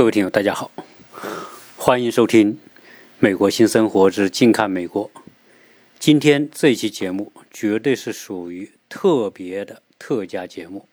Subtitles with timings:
[0.00, 0.70] 各位听友，大家好，
[1.76, 2.54] 欢迎收听
[3.18, 5.10] 《美国新生活之近看美国》。
[5.98, 10.88] 今天这期节目绝对是属于特别的特价节目，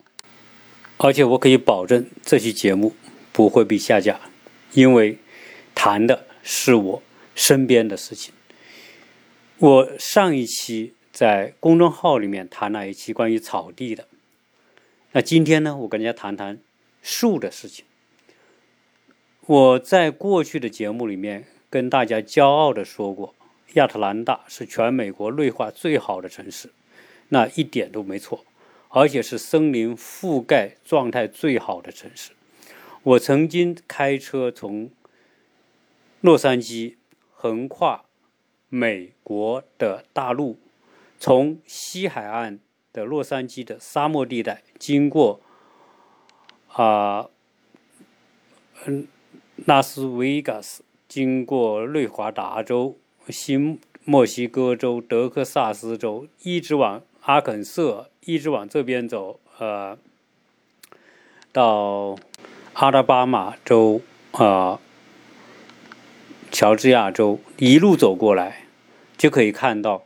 [0.98, 2.94] 而且我可以保证这期节目
[3.32, 4.20] 不会被下架，
[4.74, 5.18] 因为
[5.74, 7.02] 谈的是我
[7.34, 8.34] 身边的事情。
[9.60, 14.06] 我上一期在公众号里面谈了一期关于草地的，
[15.14, 16.60] 那今天呢，我跟大家谈谈
[17.02, 17.86] 树的事情。
[19.48, 23.34] 我在过去的节目里面跟大家骄傲的说过，
[23.76, 26.74] 亚特兰大是全美国绿化最好的城市，
[27.30, 28.44] 那一点都没错，
[28.90, 32.34] 而且是森林覆盖状态最好的城市。
[33.04, 34.90] 我曾经开车从
[36.20, 36.96] 洛杉矶
[37.34, 38.04] 横跨
[38.68, 40.60] 美国的大陆，
[41.22, 42.60] 从西海岸
[42.92, 45.40] 的洛杉矶的沙漠地带经过
[46.68, 47.30] 啊，
[48.86, 49.08] 嗯。
[49.66, 52.96] 拉斯维加斯经过内华达州、
[53.28, 59.98] 新墨西哥州、德克萨斯州，一直往阿肯色，一直往这边走，呃，
[61.52, 62.16] 到
[62.74, 64.02] 阿拉巴马州
[64.32, 64.80] 啊，
[66.52, 68.68] 乔治亚州，一路走过来，
[69.18, 70.04] 就可以看到，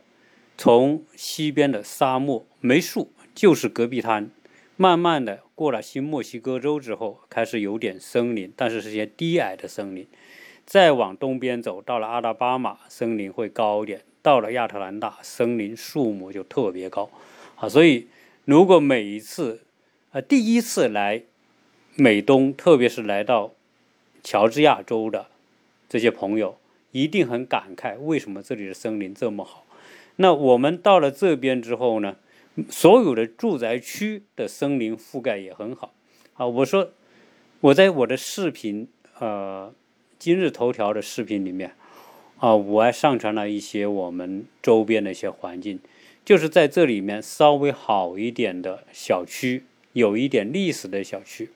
[0.56, 4.30] 从西边的沙漠没树，就是戈壁滩。
[4.76, 10.04] 慢慢的过了新墨西哥州之后，开始有点森林，但是是些低矮的森林。
[10.66, 17.08] 再往东边走，到了阿拉巴马，森林会高一点；到了亚特兰大，森林树木就特别高。
[17.54, 18.08] 啊，所以
[18.44, 19.60] 如果每一次，
[20.10, 21.22] 呃，第一次来
[21.94, 23.52] 美东，特别是来到
[24.24, 25.28] 乔治亚州的
[25.88, 26.58] 这些朋友，
[26.90, 29.64] 一定很感慨，为什么这里的森林这么好？
[30.16, 32.16] 那我们到了这边之后呢？
[32.68, 35.94] 所有的住宅区的森林覆盖也很好
[36.34, 36.46] 啊！
[36.46, 36.90] 我说
[37.60, 39.72] 我在我的视频，呃，
[40.18, 41.74] 今日头条的视频里面
[42.38, 45.80] 啊，我还上传了一些我们周边的一些环境，
[46.24, 49.64] 就是在这里面稍微好一点的小区，
[49.94, 51.50] 有一点历史的小区，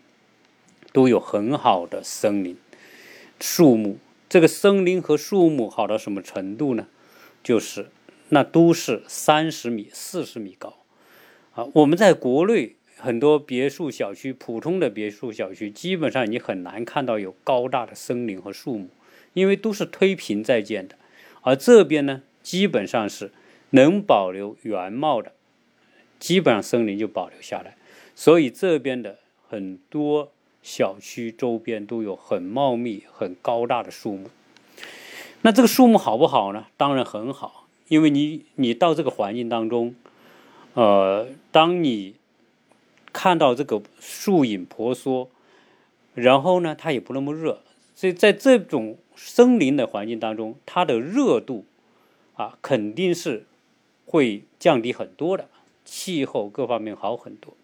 [0.92, 2.56] 都有很好的森林、
[3.38, 3.98] 树木。
[4.28, 6.88] 这个森林和树木好到什么程度呢？
[7.42, 7.90] 就是
[8.30, 10.78] 那都是三十米、四十米高。
[11.56, 18.88] 啊，我们在国内很多别墅小区，普通的别墅小区，基本上你很难看到有高大的森林和树木，
[19.32, 20.96] 因为都是推平在建的。
[21.40, 23.32] 而这边呢，基本上是
[23.70, 25.32] 能保留原貌的，
[26.18, 27.78] 基本上森林就保留下来。
[28.14, 29.18] 所以这边的
[29.48, 30.30] 很多
[30.62, 34.28] 小区周边都有很茂密、很高大的树木。
[35.40, 36.66] 那这个树木好不好呢？
[36.76, 39.94] 当然很好，因为你你到这个环境当中。
[40.76, 42.16] 呃，当你
[43.10, 45.30] 看到这个树影婆娑，
[46.12, 47.62] 然后呢，它也不那么热，
[47.94, 51.64] 所以在这种森林的环境当中，它的热度
[52.34, 53.46] 啊肯定是
[54.04, 55.48] 会降低很多的，
[55.86, 57.54] 气候各方面好很多。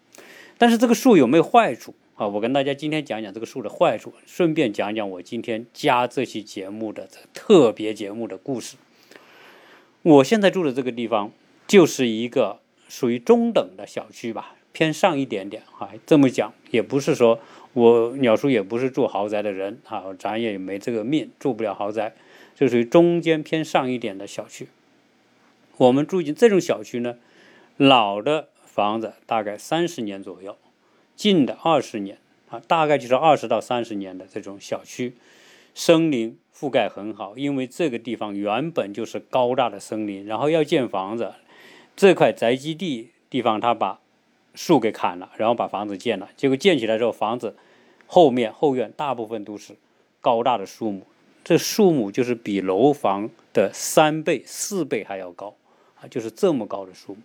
[0.57, 2.25] 但是这个树有没有坏处啊？
[2.25, 8.75] 我跟大家今天讲讲这个树的坏处，顺便讲讲我今天加这期节目的这特别节目的故事。
[10.01, 11.31] 我现在住的这个地方
[11.67, 12.62] 就是一个。
[12.93, 15.89] 属于中等的小区吧，偏上一点点啊。
[16.05, 17.39] 这么讲也不是说
[17.73, 22.13] 我鸟叔也不是住豪宅的人啊，咱也没这个命，住不了豪宅，
[22.53, 24.67] 就属于中间偏上一点的小区。
[25.77, 27.15] 我们住进这种小区呢，
[27.77, 30.55] 老的房子大概三十年左右，
[31.15, 32.19] 近的二十年
[32.51, 35.15] 啊，大概就是二十到三十年的这种小区，
[35.73, 41.33] 森林覆盖很好，因为这个地方原本就是高大的森林，然后要建房子。
[41.95, 43.99] 这块宅基地地方，他把
[44.55, 46.29] 树给砍了，然后把房子建了。
[46.35, 47.55] 结果建起来之后，房子
[48.07, 49.75] 后面后院大部分都是
[50.21, 51.05] 高大的树木，
[51.43, 55.55] 这树木就是比楼房的三倍、四倍还要高
[55.99, 57.21] 啊，就是这么高的树木。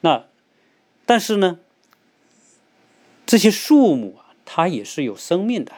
[0.00, 0.24] 那
[1.04, 1.58] 但是呢，
[3.26, 5.72] 这些树木啊，它也是有生命的，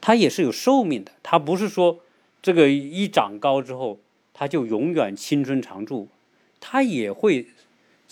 [0.00, 2.00] 它也是有寿命的，它不是说
[2.42, 3.98] 这个一长高之后，
[4.34, 6.08] 它就永远青春常驻，
[6.60, 7.46] 它也会。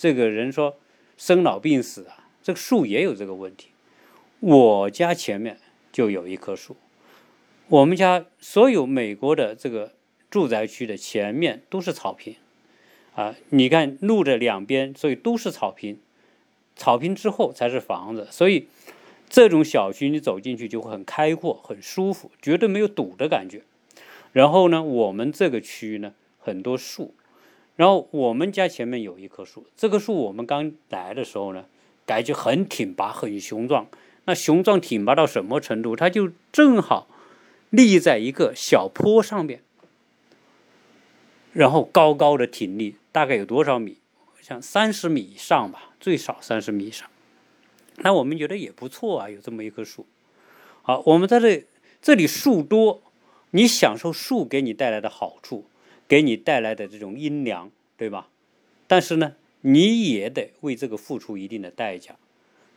[0.01, 0.79] 这个人说
[1.15, 3.67] 生老病死啊，这个树也有这个问题。
[4.39, 5.59] 我家前面
[5.91, 6.75] 就有一棵树，
[7.67, 9.93] 我们家所有美国的这个
[10.31, 12.35] 住宅区的前面都是草坪
[13.13, 15.99] 啊，你看路的两边，所以都是草坪，
[16.75, 18.65] 草坪之后才是房子，所以
[19.29, 23.61] 这种小区你走进去就会很开阔、很舒服，绝对没有堵的感觉。
[24.31, 27.13] 然后呢，我们这个区域呢，很多树。
[27.75, 31.65] 然后我们家前面有一棵树，这棵树我们刚来的时候呢，
[32.05, 33.87] 感觉很挺拔、很雄壮。
[34.25, 35.95] 那雄壮挺拔到什么程度？
[35.95, 37.07] 它就正好
[37.71, 39.63] 立在一个小坡上面，
[41.53, 43.97] 然后高高的挺立，大概有多少米？
[44.41, 47.09] 像三十米以上吧，最少三十米以上。
[47.97, 50.05] 那我们觉得也不错啊，有这么一棵树。
[50.83, 51.65] 好，我们在这
[52.01, 53.01] 这里树多，
[53.51, 55.65] 你享受树给你带来的好处，
[56.11, 58.27] 给你带来的这种阴凉，对吧？
[58.85, 62.15] 但是呢，你也得为这个付出一定的代价，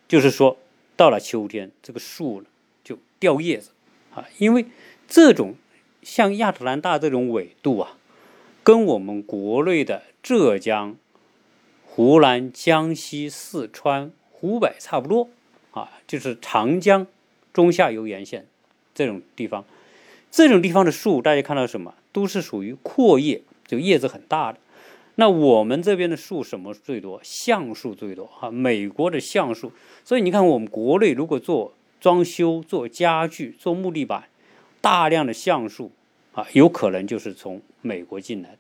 [0.07, 0.57] 就是说，
[0.95, 2.47] 到了秋天，这个树呢
[2.85, 3.73] 就掉叶子
[4.15, 4.67] 啊，因为
[5.09, 5.57] 这种
[6.01, 7.99] 像亚特兰大这种纬度啊，
[8.63, 10.97] 跟我们国内的浙江、
[11.85, 14.13] 湖南、江西、四川。
[14.31, 15.31] 湖北差不多，
[15.73, 17.07] 啊，就是长江
[17.53, 18.47] 中下游沿线
[18.95, 19.65] 这种地方，
[20.31, 24.59] 这种地方的树，大家看到什么，都是属于阔叶，就叶子很大的。
[25.17, 27.21] 那我们这边的树什么最多？
[27.23, 29.71] 橡树最多，哈，美国的橡树。
[30.03, 34.25] 所以你看，我们国内如果做装修、做家具、做木地板，
[34.81, 35.91] 大量的橡树
[36.33, 38.59] 啊，有可能就是从美国进来的。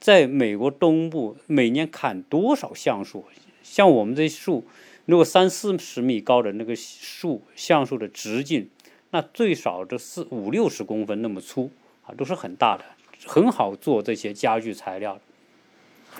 [0.00, 3.24] 在美国东部，每年砍多少橡树？
[3.62, 4.64] 像我们这树。
[5.06, 8.68] 如果三四十米高的那个树，橡树的直径，
[9.10, 11.70] 那最少这四五六十公分那么粗
[12.16, 12.84] 都是很大的，
[13.26, 15.20] 很好做这些家具材料。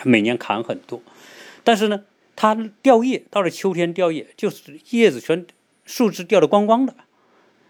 [0.04, 1.02] 每年砍很多，
[1.64, 2.04] 但是呢，
[2.36, 5.44] 它掉叶到了秋天掉叶，就是叶子全
[5.84, 6.94] 树枝掉的光光的。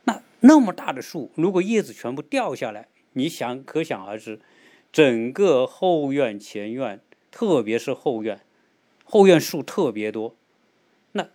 [0.05, 4.41] 那那么大的树，如果叶子全部掉下来，你想可想而知，
[4.93, 7.01] 整个后院、前院，
[7.31, 8.41] 特别是后院，
[9.05, 10.35] 后院树特别多。
[11.13, 11.29] 那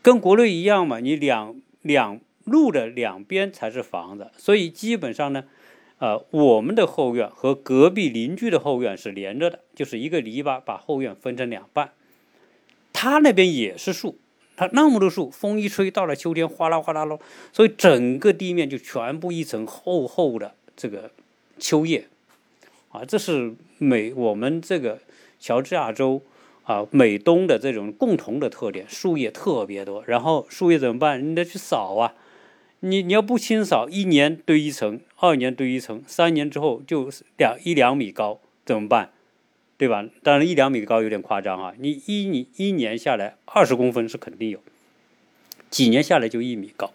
[0.00, 5.44] 跟国内一样嘛，你两两路的两边才是房子，所以基本上呢，
[6.04, 11.92] 呃，我们的后院和隔壁邻居的后院是连着的，就是一个篱笆把后院分成两半。
[12.92, 14.18] 他那边也是树，
[14.54, 17.18] 他那么多树，风一吹，到了秋天哗啦哗啦喽，
[17.54, 21.10] 所以整个地面就全部一层厚厚的这个
[21.58, 22.06] 秋叶，
[22.90, 24.98] 啊，这是美我们这个
[25.40, 26.20] 乔治亚州。
[26.64, 30.02] 啊，美东的这种共同的特点，树叶特别多。
[30.06, 31.30] 然后树叶怎么办？
[31.30, 32.14] 你得去扫啊！
[32.84, 39.10] 你你要不清扫，一年堆一层，二年堆一层，三年之后就两一两米高，怎么办？
[39.78, 40.06] 对吧？
[40.22, 41.72] 当然一两米高有点夸张啊！
[41.78, 44.60] 你一你一年下来二十公分是肯定有，
[45.70, 46.92] 几年下来就一米高，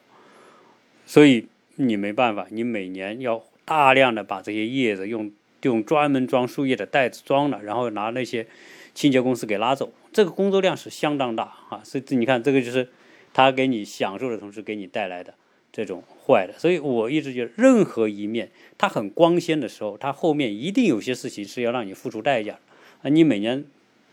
[1.07, 5.31] 所以你没办法，你每年要大量的把这些叶子用
[5.63, 8.47] 用专门装树叶的袋子装了，然后拿那些。
[8.95, 11.79] 清洁公司给拉走，这个工作量是相当大啊！
[11.85, 12.89] 所以你看，这个就是
[13.33, 15.35] 他给你享受的同时，给你带来的
[15.71, 16.53] 这种坏的。
[16.57, 22.59] 所以我一直觉得，任何一面它很光鲜的时候，它后面一定有些事情是要让你付出代价
[23.01, 23.09] 啊！
[23.09, 23.65] 你每年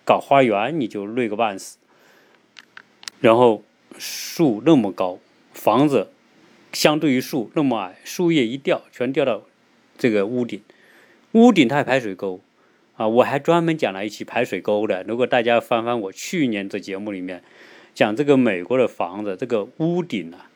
[0.05, 1.79] 搞花园，你就累个半死，
[3.21, 3.63] 然后
[3.99, 5.19] 树那么高，
[5.53, 6.09] 房子
[6.73, 9.43] 相对于树那么矮，树叶一掉，全掉到
[9.97, 10.61] 这个屋顶，
[11.33, 12.41] 屋顶它还排水沟。
[12.97, 15.03] 啊，我还专门讲了一期排水沟的。
[15.03, 17.43] 如果大家翻翻我去年的节目里面，
[17.93, 20.51] 讲这个美国的房子，这个屋顶啊，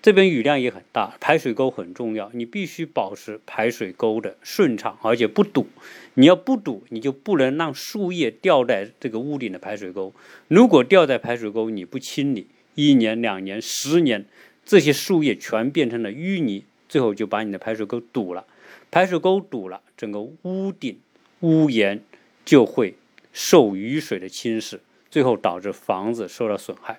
[0.00, 5.66] 这边雨量也很大，排水沟很重要，你必须保持排水沟的顺畅，而且不堵。
[6.14, 10.14] 你要不堵，你就不能让树叶掉在这个屋顶的排水沟。
[10.46, 14.24] 如果掉在排水沟，你不清理，一年、两年、十年，
[14.64, 18.46] 这些树叶全变成了淤泥，最后就把你的排水沟堵了。
[18.90, 20.98] 排水沟堵了，整个屋顶。
[21.40, 22.02] 屋檐
[22.44, 22.94] 就会
[23.32, 24.78] 受雨水的侵蚀，
[25.10, 26.98] 最后导致房子受到损害，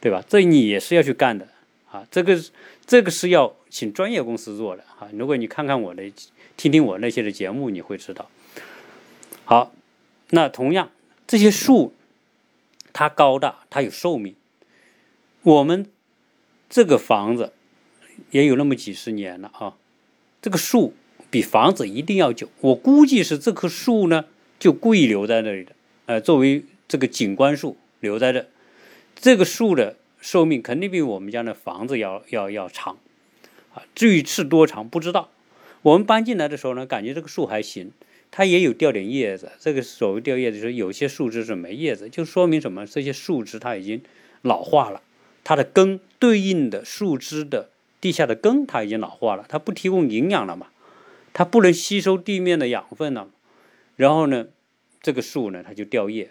[0.00, 0.22] 对吧？
[0.28, 1.48] 这你也是要去干的
[1.94, 2.04] 啊！
[2.10, 2.42] 这个
[2.84, 5.08] 这个是要请专业公司做的啊！
[5.12, 6.02] 如果你看看我的，
[6.56, 8.28] 听听我那些的节目，你会知道。
[9.44, 9.72] 好，
[10.30, 10.90] 那同样
[11.28, 11.94] 这些树，
[12.92, 14.34] 它高大，它有寿命。
[15.42, 15.86] 我们
[16.68, 17.52] 这个房子
[18.32, 19.76] 也有那么几十年了啊，
[20.42, 20.94] 这个树。
[21.30, 24.26] 比房子一定要久，我估计是这棵树呢，
[24.60, 25.72] 就故意留在那里的，
[26.06, 28.46] 呃，作为这个景观树留在这。
[29.16, 32.96] 这个树的寿命肯定比我们家的房子要要要长，
[33.74, 35.28] 啊，至于是多长不知道。
[35.82, 37.92] 我们搬进来的时候呢，感觉这个树还行，
[38.30, 39.52] 它也有掉点叶子。
[39.60, 42.86] 这个所谓掉叶子，就是有些树枝是没叶子，就说明什么？
[42.86, 44.00] 这些树枝它已经
[44.40, 45.02] 老化了，
[45.44, 47.68] 它的根对应的树枝的
[48.00, 50.68] 地下的根它已经老化了，它不提供营养了嘛。
[51.34, 53.28] 它不能吸收地面的养分了，
[53.96, 54.46] 然后呢，
[55.02, 56.30] 这个树呢，它就掉叶，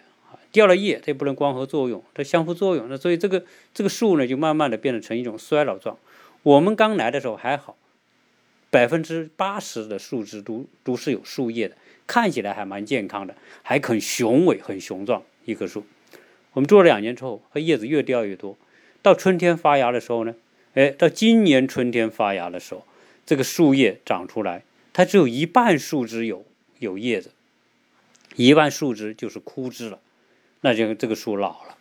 [0.54, 3.44] 掉了叶，它也不能光合作用，它相互作用，那所以这个
[3.74, 5.98] 这个树呢，就慢慢的变得成一种衰老状。
[6.44, 7.76] 我们刚来的时候还好，
[8.70, 15.84] 百分之八十的树枝都都是有树叶的，看起来还蛮健康的，还很雄伟，很雄壮一棵树。
[16.52, 18.56] 我们做了两年之后，它叶子越掉越多，
[19.02, 20.34] 到春天发芽的时候呢，
[20.74, 22.86] 哎，到今年春天发芽的时候。
[23.26, 26.44] 这个树叶长出来，它只有一半树枝有
[26.78, 27.30] 有叶子，
[28.36, 29.98] 一半树枝就是枯枝了，
[30.64, 31.76] 那就这个树老了。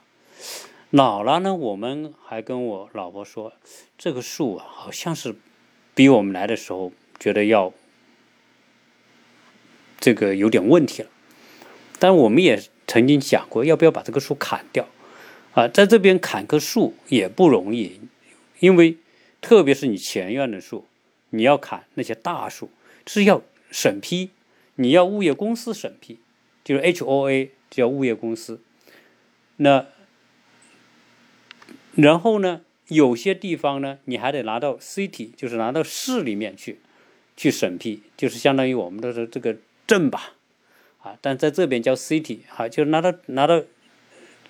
[0.89, 3.53] 老了呢，我们还跟我老婆说，
[3.97, 5.33] 这个树啊，好像是
[5.95, 7.71] 比我们来的时候觉得要
[10.01, 11.09] 这个有点问题了。
[11.97, 14.89] 但我们也曾经想过，要不要把这个树砍掉？
[15.53, 18.01] 啊，在这边砍棵树也不容易，
[18.59, 18.97] 因为
[19.39, 20.85] 特别是你前院的树，
[21.29, 22.69] 你要砍那些大树
[23.07, 24.31] 是要审批，
[24.75, 26.19] 你要物业公司审批，
[26.65, 28.59] 就是 H O A 叫物业公司。
[29.57, 29.85] 那
[31.95, 36.79] 然后呢，有些地方呢，你还得拿到 city，就是拿到市里面去
[37.37, 40.33] 去审批，就是相当于我们的这个镇吧，
[41.01, 43.63] 啊，但在这边叫 city，啊，就是拿到拿到。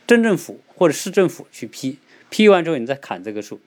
[0.05, 1.97] 镇政府或者市政府去批，
[2.29, 3.61] 批完之后你再砍这个树，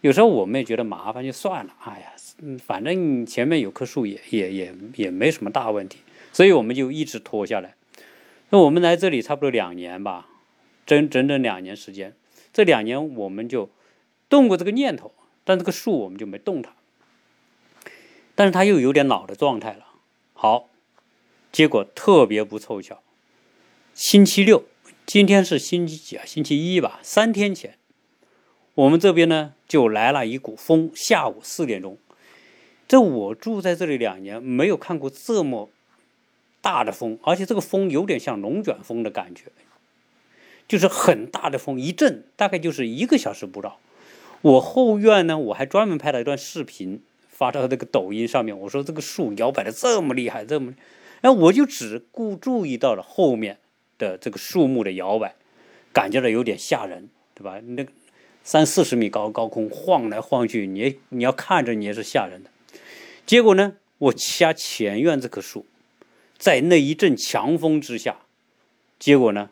[0.00, 1.72] 有时候我们也觉得麻烦，就算了。
[1.84, 2.12] 哎呀，
[2.58, 5.98] 反正前面有棵树也也也也没什么大问题，
[6.32, 7.76] 所以我们就一直拖下来。
[8.48, 10.26] 那我们来这里差不多两年吧，
[10.90, 12.16] 整整整两年时间。
[12.52, 13.70] 这两年我们就
[14.28, 15.12] 动过这个念头，
[15.44, 16.72] 但这个树我们就没动它。
[18.34, 19.86] 但是它又有点老的状态了。
[20.32, 20.68] 好，
[21.52, 23.00] 结果特别不凑巧，
[23.94, 24.64] 星期六。
[25.06, 26.24] 今天是星期几啊？
[26.26, 26.98] 星期一吧。
[27.04, 27.78] 三天前，
[28.74, 30.90] 我们这边呢就来了一股风。
[30.92, 31.98] 下午四点钟，
[32.88, 35.70] 这我住在这里两年，没有看过这么
[36.60, 39.52] 大的风，而且这个风有点像龙卷风的感觉，
[40.70, 43.80] 就是很大的风，一阵大概就是一个小时不到。
[44.42, 48.56] 我后院呢，我还专门拍了一段视频发到这个抖音上面。
[48.56, 50.72] 我说这个树摇摆的这么厉害，这么，
[51.22, 53.58] 哎，我就只顾注意到了后面。
[53.98, 55.34] 的这个树木的摇摆，
[55.92, 57.60] 感觉到有点吓人，对吧？
[57.60, 57.84] 那
[58.42, 62.48] 三四十米高高空晃来晃去，你你要看着你也是吓人的。
[63.26, 65.66] 结果呢，我家前院这棵树，
[66.38, 68.20] 在那一阵强风之下，
[68.98, 69.50] 结果呢，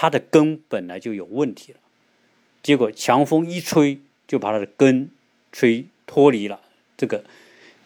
[0.00, 1.78] 它的根本来就有问题了。
[2.62, 5.10] 结果强风一吹，就把它的根
[5.52, 6.62] 吹脱离了
[6.96, 7.26] 这个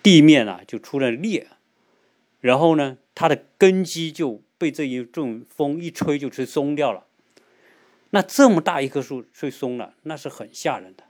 [0.01, 1.49] 地面啊，就出了裂。
[2.41, 4.43] 然后呢，它的根基就。
[4.57, 7.05] 被这一阵风一吹就吹松掉了，
[8.11, 11.05] 那这么大一棵树吹松了，那是很吓人的。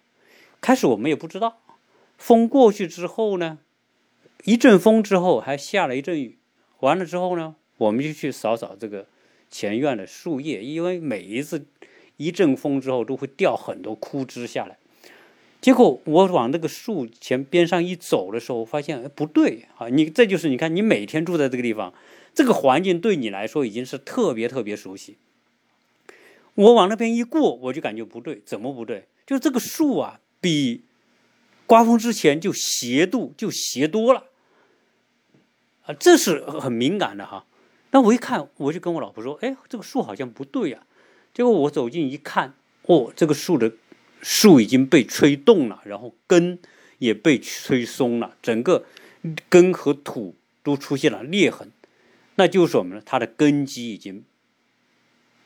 [0.60, 1.60] 开始我们也不知道，
[2.18, 3.58] 风过去之后呢，
[4.44, 6.38] 一阵风之后还下了一阵雨，
[6.80, 9.06] 完了之后呢，我们就去扫扫这个
[9.54, 11.64] 前院的树叶，因为每一次
[12.16, 14.76] 一阵风之后都会掉很多枯枝下来。
[15.60, 19.88] 结果我往那个树前边上一走的时候，发现不对啊！
[19.88, 21.94] 你这就是你看，你每天住在这个地方。
[22.34, 25.18] 这个环境对你来说已经是特别特别熟悉。
[26.56, 29.06] 我往那边一过，我就感觉不对，怎么不对？
[29.24, 30.82] 就这个树啊，比
[31.66, 34.24] 刮风之前就斜度就斜多了
[35.84, 37.46] 啊，这是很敏感的哈。
[37.94, 40.84] 那我一看，我就跟我老婆说：“哎，这个树好像不对呀。”
[41.32, 43.72] 结果我走近一看，哦，这个树的
[44.20, 46.58] 树已经被吹动了，然后根
[46.98, 48.84] 也被吹松了，整个
[49.48, 50.34] 根和土
[50.64, 51.70] 都出现了裂痕。
[52.34, 53.02] 那就是什么呢？
[53.06, 54.24] 它的根基已经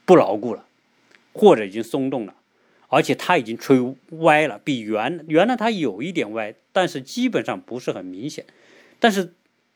[0.05, 0.65] 不牢固了，
[1.33, 2.33] 或者已经松动了，
[2.87, 3.79] 而且它已经吹
[4.09, 8.45] 歪了，比原原来它有一点歪，但是基本上不是很明显。
[8.99, 9.35] 但是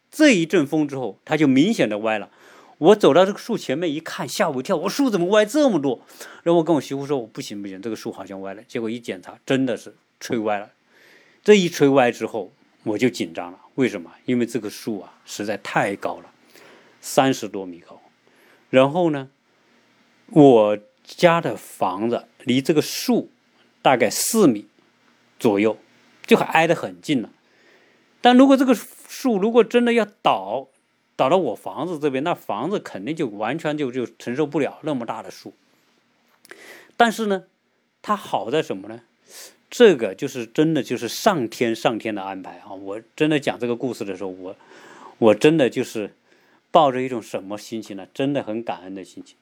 [0.09, 2.31] 这一阵风之后，它就明显的歪了。
[2.83, 6.01] 我走到这个树前面一看，吓我一跳，我树怎么歪这么多？
[6.43, 10.69] 然后我跟我媳妇说：“我不行不行，这个树好像歪了。”结果一检查，真的是吹歪了。
[11.43, 12.51] 这一吹歪之后，
[12.83, 13.59] 我就紧张了。
[13.75, 14.11] 为什么？
[14.25, 16.29] 因为这棵树啊，实在太高了。
[16.99, 18.01] 三十多米高，
[18.69, 19.29] 然后呢，
[20.27, 23.29] 我家的房子离这个树
[23.81, 24.67] 大概四米
[25.39, 25.77] 左右，
[26.25, 27.29] 就还挨得很近了。
[28.19, 30.67] 但如果这个树如果真的要倒，
[31.15, 35.53] 倒到我房子这边，那房子肯定就完全就就承受不了那么大的树。
[36.97, 37.43] 但是呢，
[38.01, 39.01] 它好在什么呢？
[39.69, 42.73] 这个就是真的就是上天上天的安排啊！
[42.73, 44.55] 我真的讲这个故事的时候，我
[45.17, 46.11] 我真的就是。
[46.73, 48.07] 抱着一种什么心情呢？
[48.15, 49.37] 真的很感恩的心情。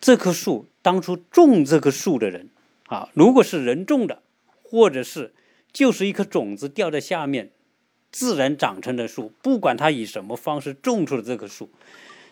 [0.00, 2.48] 这棵树当初种这棵树的人
[2.88, 4.22] 啊，如果是人种的，
[4.64, 5.32] 或者是
[5.72, 7.52] 就是一颗种子掉在下面，
[8.14, 11.68] 自然长成的树，不管它以什么方式种出了这棵树，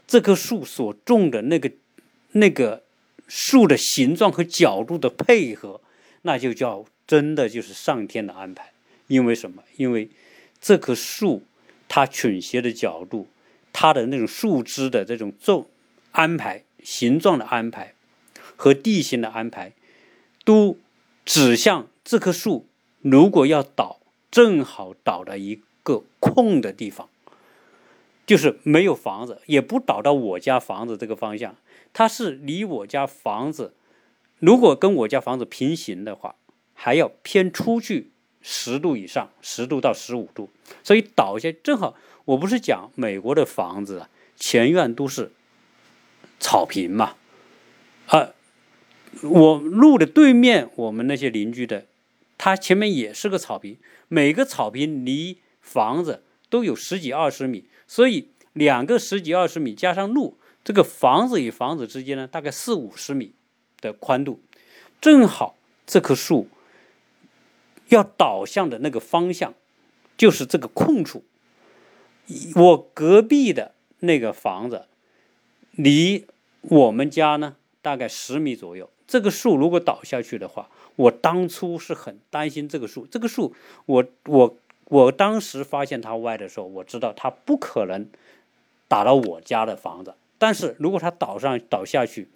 [0.07, 1.73] 这棵树所种的那个
[2.31, 2.85] 那个
[3.27, 5.81] 树的形状和角度的配合，
[6.23, 8.73] 那就叫真的就是上天的安排。
[9.09, 9.65] 因为什么？
[9.77, 10.09] 因为
[10.61, 11.43] 这棵树
[11.89, 13.27] 它倾斜的角度。
[13.75, 15.71] 它的那种树枝的这种皱
[16.11, 17.95] 安排、形状的安排
[18.55, 19.73] 和地形的安排，
[20.45, 20.77] 都
[21.25, 22.67] 指向这棵树
[23.01, 23.99] 如果要倒，
[24.31, 27.09] 正好倒到一个空的地方，
[28.27, 31.57] 就是没有房子，也不倒到我家房子这个方向，
[31.93, 33.75] 它是离我家房子，
[34.39, 36.35] 如果跟我家房子平行的话，
[36.75, 38.11] 还要偏出去
[38.41, 40.51] 十度以上，十度到十五度，
[40.83, 41.97] 所以倒下正好。
[42.25, 45.33] 我不是讲美国的房子啊，前院都是
[46.39, 47.17] 草坪嘛，
[48.07, 48.31] 啊，
[49.23, 51.87] 我路的对面，我们那些邻居的，
[52.39, 63.33] 他前面也是个草坪，每个草坪离房子都有十几二十米，所以两个十几二十米加上路，这个房子与房子之间呢，大概四五十米
[63.81, 64.41] 的宽度，
[65.01, 66.49] 正好这棵树
[67.89, 69.55] 要倒向的那个方向，
[70.19, 71.25] 就是这个空处。
[72.55, 74.87] 我隔壁的那个房子，
[75.73, 76.27] 离
[76.61, 78.91] 我们家呢大概十米左右。
[79.09, 83.07] 这个树如果倒下去的话，我当初是很担心这个树。
[83.11, 83.55] 这个树，
[83.85, 84.57] 我我
[84.93, 88.07] 我当时发现它歪的时候，我知道它不可能
[88.89, 90.15] 打到我家的房子。
[90.37, 92.29] 但是如果它倒上倒下去，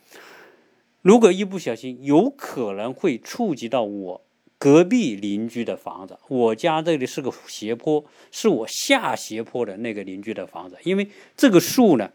[1.02, 4.22] 如果一不小心，有可能会触及到我。
[4.58, 10.78] 隔壁邻居的房子，我家这里是个斜坡，是我下斜坡的那个邻居的房子。
[10.82, 12.10] 因为这个树呢，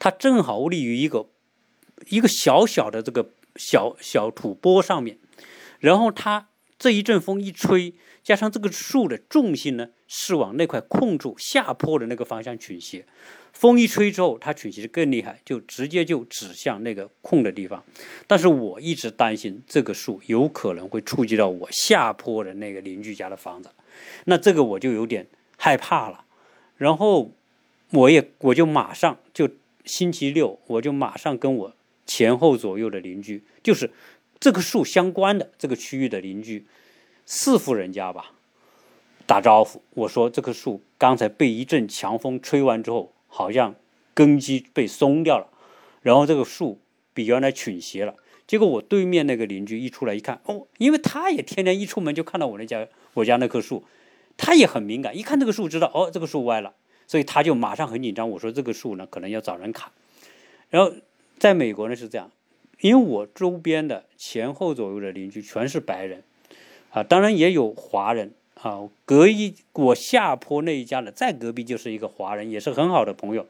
[0.00, 1.26] 它正好立于一个
[2.08, 5.18] 一个小小的这个小小土坡上面，
[5.78, 13.04] 然后它这一阵风一吹，加上这个树的重心呢，是往那块空处下坡的那个方向倾斜。
[13.52, 17.82] 风一吹之后，它倾斜更厉害，就直接就指向那个空的地方。
[18.26, 23.70] 但是我一直担心这个树有可能会触及到我下坡的那个邻居家的房子，
[24.26, 26.24] 那这个我就有点害怕了。
[26.76, 27.32] 然后
[27.90, 29.50] 我也我就马上就
[29.84, 31.74] 星期六我就马上跟我
[32.06, 33.90] 前后左右的邻居，就是
[34.38, 36.64] 这个树相关的这个区域的邻居
[37.32, 38.32] 四户人家吧，
[39.24, 39.80] 打招呼。
[39.90, 43.12] 我说这棵树刚才被一阵强风吹完之后。
[43.32, 43.76] 好像
[44.12, 45.46] 根基被松掉了，
[46.02, 46.80] 然后这个树
[47.14, 48.16] 比原来倾斜了。
[48.44, 53.84] 结果我对面那个邻居一出来一看，哦，因为他也天天一出门就看到我那家我家那棵树，
[54.36, 56.74] 他也很敏感，一看这个树知道哦这个树歪了，
[57.06, 58.28] 所以他就马上很紧张。
[58.30, 59.92] 我说这个树呢可能要找人砍。
[60.70, 60.92] 然后
[61.38, 62.32] 在美国呢是这样，
[62.80, 66.24] 因为我周边的前后左右的邻居全是白人，
[66.90, 68.32] 啊，当然也有华人。
[68.62, 73.46] 啊，隔一我下坡那一家的，在隔壁就是一个华人，也是很好的朋友。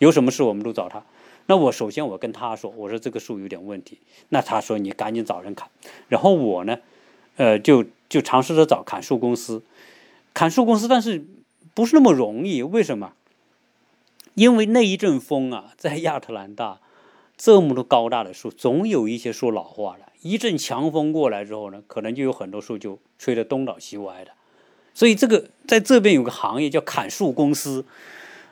[0.00, 1.02] 有什么事我们都找他。
[1.46, 3.96] 那我首先我跟他说，我说这个树有点问题。
[4.28, 5.70] 那他说你赶紧找人砍。
[6.08, 6.78] 然后我呢，
[7.36, 9.62] 呃，就就尝试着找砍树公司，
[10.34, 11.24] 砍树公司，但是
[11.72, 12.62] 不是那么容易？
[12.62, 13.14] 为什么？
[14.34, 16.80] 因为那一阵风啊，在亚特兰大
[17.38, 20.09] 这么多高大的树，总有一些树老化了。
[20.22, 24.32] 一阵强风过来之后呢，可能就有很多树就吹得东倒西歪的。
[24.92, 27.84] 所以这个在这边有个行业叫砍树公司，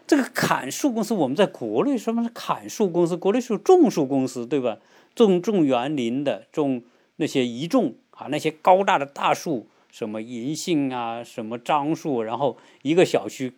[0.07, 3.17] 这个砍树公司我们在国内什么是砍树公司？
[3.17, 4.79] 国内是种树公司，对吧？
[5.15, 6.83] 种种园林的，种
[7.17, 13.53] 那些一种啊，那些高大的大树，什么银杏啊，什么樟树，然后一个小区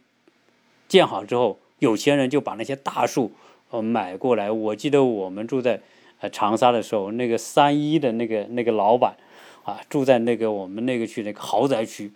[0.88, 3.33] 建好之后，有钱人就把那些大树
[3.68, 4.51] 呃买过来。
[4.51, 5.83] 我记得我们住在
[6.21, 9.17] 呃长沙的时候，那个三一的那个那个老板
[9.65, 12.13] 啊，住在那个我们那个区那个豪宅区。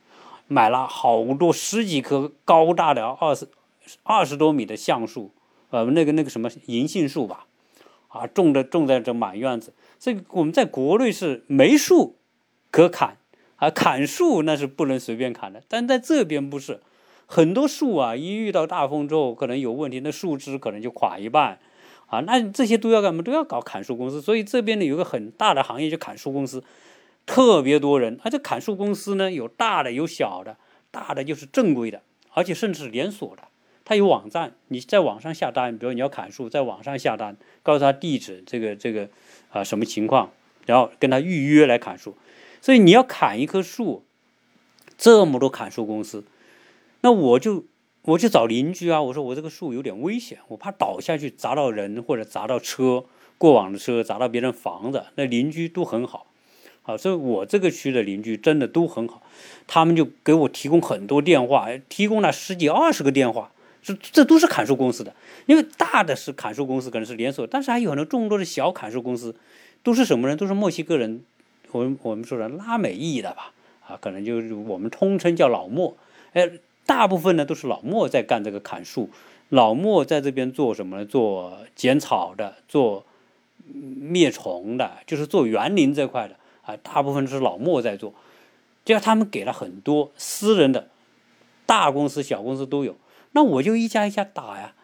[0.47, 3.49] 买了好多十几棵高大的二十
[4.03, 5.31] 二十多米的橡树，
[5.71, 7.47] 呃，那个那个什么银杏树吧，
[8.09, 9.73] 啊，种的种在这满院子。
[9.99, 12.17] 这个我们在国内是没树
[12.71, 13.17] 可砍，
[13.57, 15.63] 啊，砍树那是不能随便砍的。
[15.67, 16.83] 但在这边不是，
[17.25, 21.59] 很多树啊，一遇到大风之后可能有问题，那树枝可能就垮一半，
[22.15, 23.23] 啊，那这些都要干嘛？
[23.23, 24.23] 都要搞砍树公司。
[24.23, 26.63] 所以这边呢有个很大的行业，就砍树公司。
[27.27, 30.59] 特别多人，而且砍树公司呢，有大的有小的，
[30.91, 32.03] 大的就是正规的，
[32.35, 33.45] 而且甚至是连锁的。
[33.87, 39.09] 他有网站，你在网上下单，比如你要砍树，在网上下单，告诉他地址，这个这个
[39.51, 40.33] 啊什么情况，
[40.67, 42.15] 然后跟他预约来砍树。
[42.61, 44.05] 所以你要砍一棵树，
[44.99, 46.25] 这么多砍树公司，
[47.01, 47.65] 那我就
[48.07, 53.05] 我去找邻居啊，我说我这个树有点危险，我怕倒下去砸到人或者砸到车，
[53.39, 56.27] 过往的车砸到别人房子，那邻居都很好。
[56.83, 59.23] 好，所以我这个区的邻居真的都很好，
[59.67, 65.17] 他们就给我提供很多电话，提供了十几二十个电话，这这都是砍树公司的。
[65.47, 69.35] 因为大的是砍树公司，可能是连锁，但是还有很多众多的小砍树公司，
[69.83, 70.37] 都是什么人？
[70.37, 71.25] 都是墨西哥人，
[71.73, 73.55] 我我们说的拉美裔的吧？
[73.89, 75.97] 啊，可能就是我们通称叫老墨。
[76.35, 76.51] 哎，
[76.87, 79.11] 大部分呢都是老莫在干这个砍树，
[79.49, 81.05] 老莫在这边做什么呢？
[81.05, 83.05] 做剪草的，做
[83.67, 86.37] 灭虫的，就是做园林这块的。
[86.63, 88.15] 啊，大部分是老莫在做，
[88.87, 90.89] 就他们给了很多私人的
[91.67, 92.97] 大公司、小公司都有。
[93.33, 94.75] 那我就一家一家打呀，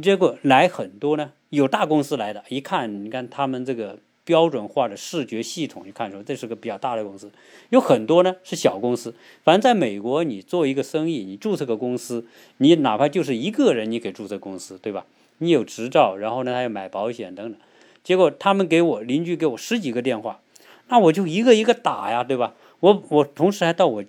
[0.00, 7.30] 结果来很多呢，有大公司来的，一看，你看他们这个标准化的视觉系统，你看出这是个比较大的公司。
[7.70, 12.26] 有很多呢是小公司，反正在美国，你做一个生意，你注册个公司，
[12.58, 15.06] 你哪怕就是一个人，你给注册公司，对吧？
[15.38, 17.60] 你有执照，然后呢还要买保险等等。
[18.02, 20.40] 结果他们给我邻居给我十几个电话，
[20.88, 22.54] 那我就一个一个打呀，对吧？
[22.80, 24.04] 我我同时还到我。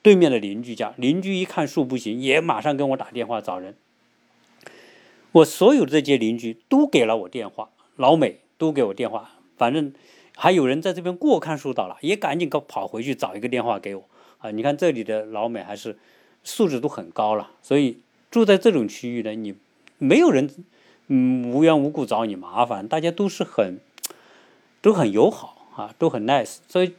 [0.00, 3.74] 对面的邻居家，邻居一看树不行，也马上跟我打电话找人。
[5.32, 9.94] 我所有这些邻居都给了我电话，老美都给我电话，反正
[10.36, 14.04] 还有人在这边过看树到了，也赶紧跑跑回去找一个电话给我
[14.38, 14.50] 啊！
[14.50, 15.96] 你看这里的老美还是
[16.44, 19.54] 素质都很高了，所以住在这种区域呢，你
[19.96, 20.50] 没有人
[21.06, 23.78] 嗯无缘无故找你麻烦，大家都是很
[24.82, 26.92] 都很友好啊，都很 nice，所以。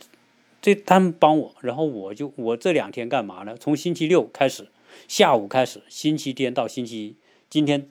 [0.61, 3.55] 这他们帮我，然后我就我这两天干嘛呢？
[3.55, 4.67] 从星期六开始，
[5.07, 7.15] 下午开始，星期天到星期一
[7.49, 7.87] 今天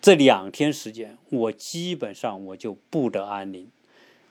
[0.00, 3.68] 这两天时间，我基本上我就不得安宁。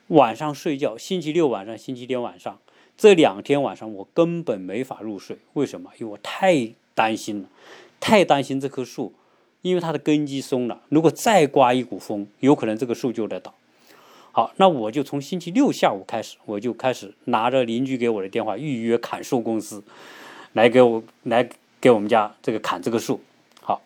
[0.07, 2.59] 晚上睡觉，星期六晚上、星期天晚上
[2.97, 5.37] 这两天晚上，我根本没法入睡。
[5.53, 5.91] 为什么？
[5.99, 7.49] 因为我太担心了，
[7.99, 9.13] 太担心这棵树，
[9.61, 13.53] 因为它的根基松了，如果再刮一股风，有可能这个树就得倒。
[14.31, 19.83] 好，那我就从星期六下午开始，我就开始拿着邻居给我的电话预约砍树公司，
[20.53, 21.47] 来给我来
[21.79, 23.21] 给我们家这个砍这个树。
[23.61, 23.81] 好，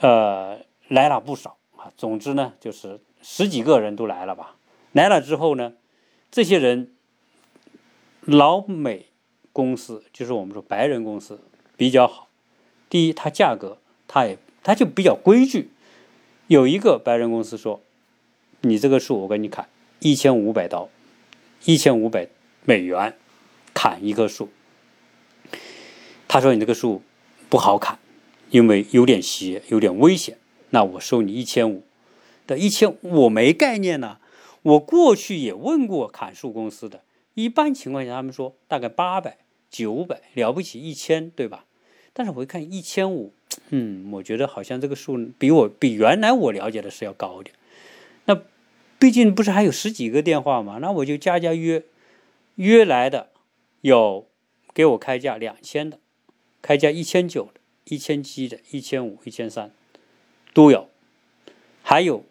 [0.00, 0.58] 呃，
[0.90, 1.90] 来了不少啊。
[1.96, 4.56] 总之呢，就是十几个人都来了吧。
[4.92, 5.72] 来了之后呢，
[6.30, 6.92] 这些人
[8.20, 9.06] 老美
[9.54, 11.40] 公司，就是我们说白人公司
[11.78, 12.28] 比较好。
[12.90, 15.70] 第一，它价格它也它就比较规矩。
[16.48, 17.80] 有一个白人公司说。
[18.62, 20.90] 你这个树，我给你砍一千五百刀，
[21.64, 22.28] 一千五百
[22.66, 23.16] 美元
[23.72, 24.50] 砍一棵树。
[26.28, 27.02] 他说你这个树
[27.48, 27.98] 不好砍，
[28.50, 30.36] 因为有点斜，有点危险。
[30.70, 31.82] 那我收你一千五
[32.46, 34.18] 的一千，我没概念呢。
[34.62, 37.02] 我过去也问过砍树公司的，
[37.34, 39.38] 一般情况下他们说大概八百、
[39.70, 41.64] 九百，了不起一千，对吧？
[42.12, 43.32] 但是我一看一千五，
[43.70, 47.54] 嗯，我觉得好像这个数比我比原来我了解的是要高一点。
[48.26, 48.42] 那
[48.98, 50.78] 毕竟不是还有十几个电话吗？
[50.82, 51.82] 那我就家家约，
[52.56, 53.30] 约来的
[53.80, 54.26] 有
[54.74, 55.98] 给我开价两千的，
[56.60, 59.72] 开价一千九的，一千七的，一千五、一千三
[60.52, 60.88] 都有。
[61.82, 62.24] 还有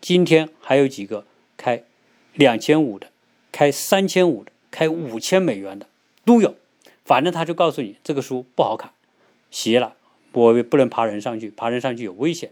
[0.00, 1.82] 今天还有几个开
[2.32, 3.08] 两千五的，
[3.52, 5.86] 开三千五的，开五千美元的
[6.24, 6.54] 都有。
[7.04, 8.92] 反正他就告诉你这个书不好砍，
[9.50, 9.96] 斜了，
[10.32, 12.50] 我不能爬人上去，爬人上去有危险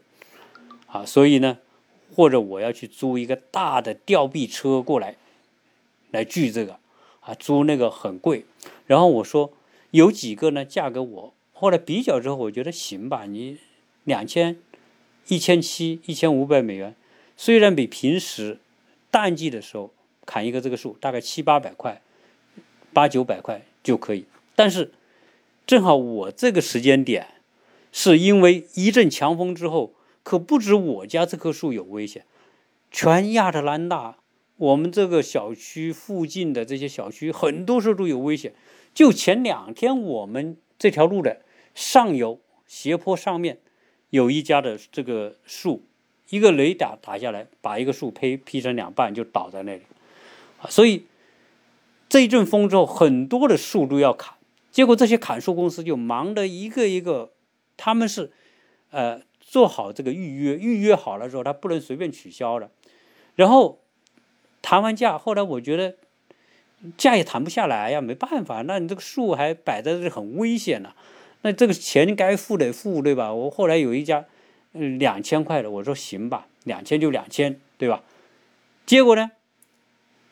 [0.86, 1.58] 啊，所以呢。
[2.14, 5.16] 或者我要去租一个大的吊臂车过来，
[6.10, 6.78] 来锯这个，
[7.20, 8.44] 啊，租那个很贵。
[8.86, 9.50] 然后我说
[9.92, 13.56] 有几个呢，价格我后来比较之后，我觉得行吧，你
[14.04, 14.58] 两千、
[15.28, 16.94] 一千七、一千五百美元，
[17.36, 18.58] 虽然比平时
[19.10, 19.92] 淡季的时候
[20.26, 22.00] 砍一个这个树大概七八百块、
[22.92, 24.92] 八九百块就可以，但是
[25.66, 27.28] 正好我这个时间点
[27.90, 29.94] 是因为一阵强风之后。
[30.24, 32.24] 可不止我家这棵树有危险，
[32.92, 34.18] 全亚特兰大，
[34.56, 38.54] 我们这个小区附近的这些小区，很多时候都有危险。
[38.94, 41.42] 就前两天，我们这条路的
[41.74, 43.58] 上游斜坡上面，
[44.12, 45.82] 有一家的这个树，
[46.30, 49.82] 一个雷打打下来，把一个树劈劈成两半，就倒在那里。
[50.68, 51.06] 所以
[52.08, 54.34] 这一阵风之后，很多的树都要砍，
[54.70, 57.32] 结果这些砍树公司就忙的一个一个，
[57.76, 58.30] 他们是，
[58.90, 59.22] 呃。
[59.44, 62.70] 做好这个预约，预约好了之后，他不能随便取消的。
[63.34, 63.82] 然后
[64.62, 65.96] 谈完价，后来我觉得
[66.96, 70.94] 价也谈不下来呀，没办法，那你这个树还摆在这很危险呢。
[71.42, 73.32] 那这个钱该付得付，对吧？
[73.32, 74.24] 我后来有一家
[74.72, 78.02] 嗯两千块的，我说行吧，两千就两千，对吧？
[78.86, 79.32] 结果呢，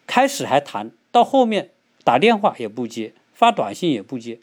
[0.07, 1.71] 开始还谈到后面
[2.05, 4.41] 打电话也不接，发短信也不接，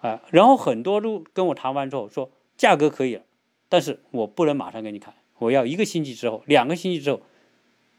[0.00, 3.22] 啊，然后很多都跟我谈完之后说价格可以了。
[3.68, 7.20] 但是我不能马上给你看，我要一个星期之后，两个星期之后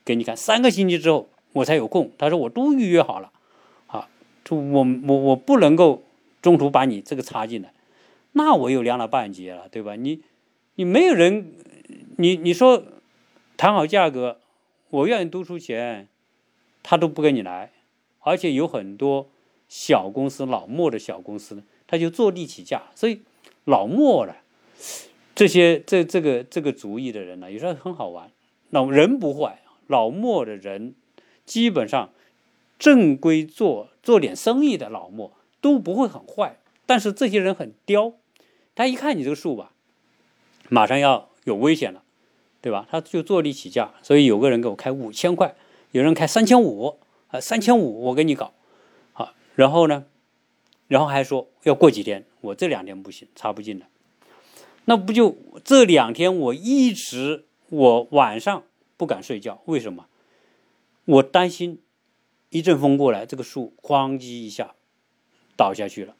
[0.04, 2.12] 给你看，三个星期之后我才有空。
[2.18, 3.32] 他说我都预约好了，
[3.88, 4.10] 啊，
[4.44, 6.04] 就我我我不能够
[6.42, 7.72] 中途把你这个插进来，
[8.34, 9.96] 那我又凉了半截了，对吧？
[9.96, 10.24] 你
[10.76, 11.54] 你没有人，
[12.18, 12.84] 你你说
[13.58, 14.40] 谈好价格，
[14.90, 16.08] 我愿意多出钱，
[16.82, 17.72] 他都不跟你来，
[18.22, 19.30] 而且有很多
[19.68, 23.22] 小公司老莫的小公司呢，他就坐地起价，所以
[23.66, 24.38] 老莫了。
[25.34, 28.30] 这些这这个这个主意的人呢，有时候很好玩。
[28.70, 30.96] 那人不坏，老莫的人
[31.46, 32.12] 基本上
[32.80, 36.58] 正规做做点生意的老莫都不会很坏。
[36.86, 38.14] 但是这些人很刁，
[38.82, 39.74] 他一看你这个树吧，
[40.68, 42.02] 马上要有危险了，
[42.62, 42.88] 对吧？
[42.90, 45.54] 他就坐地起价，所以有个人给我开五千块，
[45.92, 48.56] 有人开三千五，啊，三千五我给你搞，
[49.14, 50.06] 好，然后呢，
[50.88, 53.88] 然后还说要过几天，我这两天不行，插不进来，
[54.86, 58.64] 那不就这两天我一直我晚上
[58.98, 60.08] 不敢睡觉，为什么？
[61.06, 61.80] 我担心
[62.50, 64.74] 一阵风过来，这个树哐叽一下
[65.56, 66.16] 倒下去了。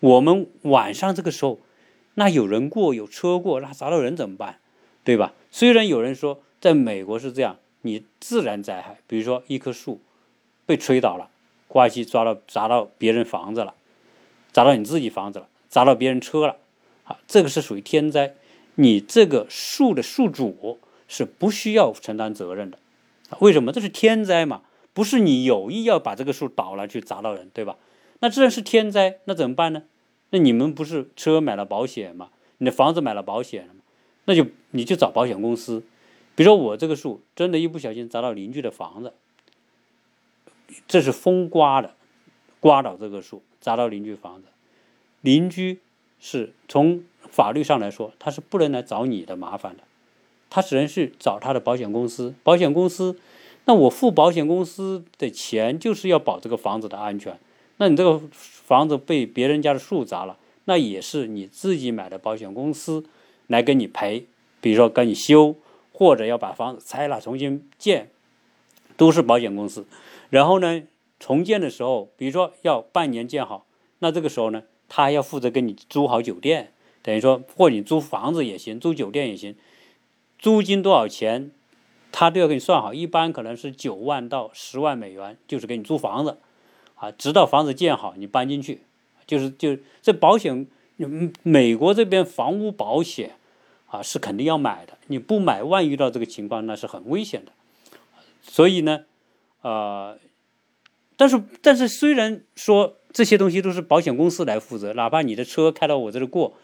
[0.00, 1.60] 我们晚上这个时候，
[2.14, 4.58] 那有人过，有车过，那砸到人怎么办？
[5.04, 5.32] 对吧？
[5.50, 10.00] 虽然有人说在美国是这样，你自然灾害，比如说一棵树
[10.66, 11.30] 被吹倒了，
[11.68, 13.74] 刮机抓到砸到别人房子了，
[14.52, 16.56] 砸到你自己房子了，砸到别人车了，
[17.04, 18.34] 啊，这个是属于天灾，
[18.74, 22.78] 你这个树的树主是不需要承担责任的。
[23.38, 23.72] 为什么？
[23.72, 27.76] 这是天灾嘛，不是你有意要把这个树倒了去砸到人，对吧？
[28.18, 29.84] 那既然是天灾，那怎么办呢？
[30.30, 32.30] 那你们不是车买了保险吗？
[32.58, 33.80] 你的房子买了保险了吗？
[34.26, 35.82] 那就你就找保险公司。
[36.34, 39.12] 比如说我这个树真的，一不小心砸到邻居的房子，
[40.86, 41.94] 这是风刮的，
[42.60, 44.48] 刮倒这个树砸到邻居房子，
[45.20, 45.80] 邻居
[46.18, 49.82] 是从法律上来说，他是不能来找你的麻烦的。
[50.48, 53.18] 他只能是找他的保险公司，保险公司，
[53.66, 57.38] 那我付保险公司的钱就是要保这个房子的安全。
[57.80, 63.06] 那你这个房子被别人家的树砸了，那也是你自己买的保险公司
[63.46, 64.26] 来给你赔，
[64.60, 65.56] 比如说给你修，
[65.90, 68.10] 或者要把房子拆了重新建，
[68.98, 69.86] 都是保险公司。
[70.28, 70.82] 然后呢，
[71.18, 73.64] 重建的时候，比如说要半年建好，
[74.00, 79.56] 那这个时候呢，他要负责给你租好酒店，等于说或你租房子也行，租酒店也行。
[80.38, 81.50] 租金多少钱，
[82.12, 82.92] 他都要给你算好。
[82.92, 86.36] 一般可能是九万到十万美元，就是给你租房子，
[87.00, 88.82] 啊，直到房子建好你搬进去，
[89.26, 90.66] 就是就这保险，
[91.42, 93.32] 美国这边房屋保险
[93.88, 94.98] 啊是肯定要买的。
[95.08, 97.52] 你不买，万一遇到这个情况，那是很危险的。
[98.42, 99.04] 所以呢，
[99.62, 100.18] 呃，
[101.16, 106.54] 但是但是虽然说这些东西都是保险公司来负责，哪怕你的车开到我这里过。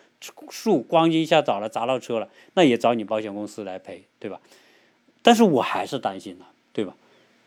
[0.49, 4.41] 树咣叽一下倒了，砸到车了，那也找你保险公司来赔，对吧？
[5.23, 6.97] 但是我还是担心呢，对吧？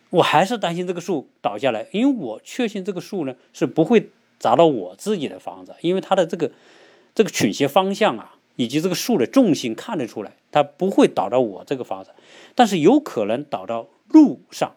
[0.10, 6.52] 我还是担心这个树倒下来，因为我确信这个树呢是不会砸到我自己的房子，因为它的这个
[7.14, 12.12] 这个倾斜方向啊，以及这个树的重心看得出来，它不会倒到我这个房子，
[12.56, 14.76] 但是有可能倒到路上，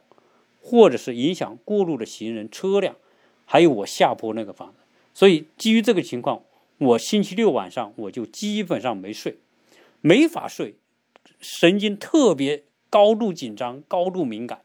[0.61, 2.97] 或者是影响过路的行人、车辆，
[3.45, 4.75] 还有我下坡那个房子。
[5.14, 6.42] 所以基于这个情况。
[6.79, 9.37] 我星期六晚上我就基本上没睡，
[10.01, 10.75] 没法睡，
[11.38, 14.62] 神经特别高度紧张、高度敏感，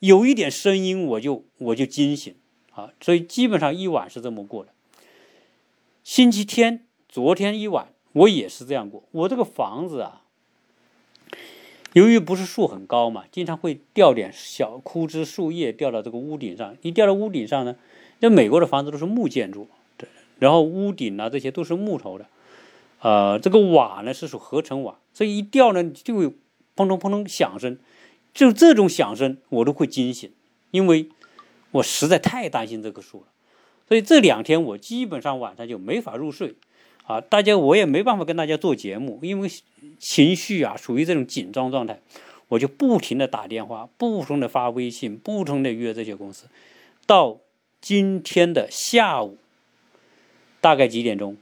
[0.00, 2.34] 有一点声音我就我就惊醒
[2.72, 4.72] 啊，所以基本上一晚是这么过的。
[6.02, 10.22] 星期天昨天一晚我也是这样过，我这个房子啊，
[11.92, 17.76] 由于不是树很高嘛，经常会掉点小枯枝树叶掉到这个屋顶上，一掉到屋顶上呢，
[18.20, 19.68] 那美国的房子都是木建筑。
[19.98, 20.08] 对
[20.38, 22.26] 然后屋顶呢，这些都是木头的，
[23.00, 26.26] 呃，这个瓦呢是属合成瓦，所以一掉呢就会
[26.74, 27.78] 砰咚砰咚响声，
[28.32, 30.30] 就这种响声我都会惊醒，
[30.70, 31.08] 因为
[31.72, 33.26] 我实在太担心这棵树了，
[33.88, 36.54] 所以这两天我基本上晚上就没法入睡，
[37.04, 39.50] 啊，大家我也没办法跟大家做节目，因为
[39.98, 42.00] 情绪啊属于这种紧张状态，
[42.48, 46.46] 我就不停的打电话，不停的发微信，不停的约这些公司，
[47.06, 47.38] 到
[47.80, 49.38] 今天的下午。
[50.62, 51.38] 大概几点钟？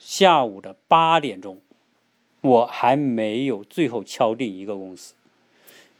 [0.00, 1.60] 下午的八点钟，
[2.40, 5.14] 我还没有最后敲定一个公司。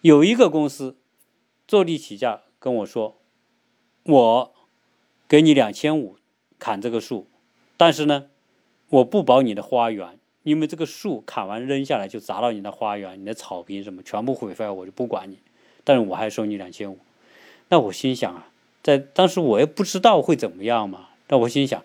[0.02, 0.96] 有一个公司
[1.68, 3.18] 坐地起价跟我说
[4.04, 4.54] ：“我
[5.28, 6.16] 给你两千五
[6.58, 7.26] 砍这个树，
[7.76, 8.28] 但是呢，
[8.88, 15.38] 我不保你的花园，因为这个树砍完扔下来就砸到你的花园，你的草坪什么全部毁坏，我就不管你。
[15.84, 16.98] 但是我还收你两千五。”
[17.68, 18.48] 那我心想啊，
[18.82, 21.10] 在当时我也不知道会怎么样嘛。
[21.28, 21.84] 那我心想。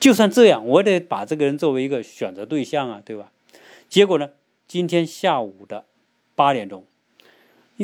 [0.00, 3.32] 就算这样，我得把这个人作为一个选择对象啊，对吧？
[3.88, 4.30] 结果呢，
[4.68, 5.86] 今天下午的
[6.36, 6.84] 八点钟，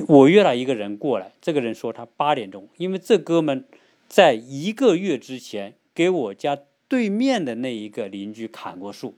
[0.02, 1.32] 我约了一个人过来。
[1.40, 3.64] 这个人说他八点钟，因为这哥们
[4.08, 9.16] 在一个月之前给我家对面的那一个邻居砍过树，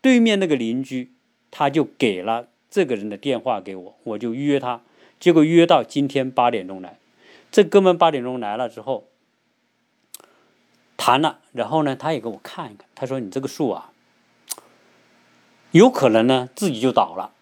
[0.00, 1.12] 对面那个邻居
[1.50, 4.82] 他就给了这个人的电话给我，我就约他。
[5.20, 6.98] 结果约到今天八点钟来，
[7.50, 9.08] 这哥们八点钟来了之后。
[11.00, 12.88] 谈了，然后呢，他也给我看一看。
[12.96, 13.92] 他说：“你这个树啊，
[15.70, 17.32] 有可能呢自己就倒了。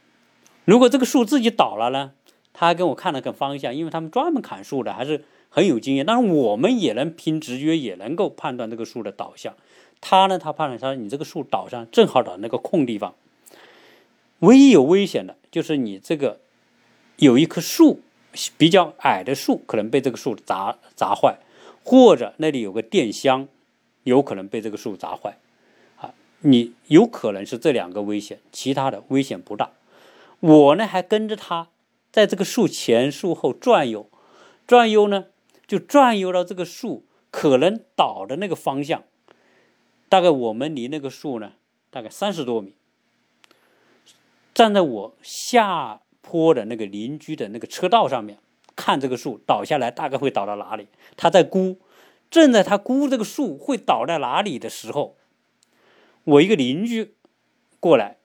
[0.66, 2.12] 如果这个树自己倒了呢，
[2.58, 9.54] 他还跟我看了个方向，因为他们专门砍树的，还是很有经验，但是我们也能凭直觉也能够判断这个树的倒向。
[10.00, 13.14] 他呢，他判断他你这个树倒上正好倒那个空地方。
[14.38, 16.40] 唯一有危险的就是你这个
[17.16, 18.00] 有一棵树
[18.56, 21.36] 比较矮的树可能被这个树砸砸坏，
[21.84, 23.48] 或者那里有个电箱，
[24.04, 25.36] 有可能被这个树砸坏。
[25.98, 29.72] 啊，你有可能是这两个危险，其他的危险不大。
[30.40, 31.68] 我呢还跟着他
[32.16, 34.10] 在这个树前树后转悠，
[34.66, 35.26] 转悠呢
[35.66, 39.04] 就转悠到这个树可能倒的那个方向。
[40.08, 41.52] 大概我们离那个树呢
[41.90, 42.74] 大概三十多米。
[44.54, 48.38] 站在我下坡的那个邻居的那个车道上面，
[48.74, 50.88] 看这个树倒下来大概会倒到哪里？
[51.18, 51.78] 他在估，
[52.30, 55.18] 正在他估这个树会倒在哪里的时候，
[56.24, 57.12] 我一个邻居
[57.78, 58.16] 过来，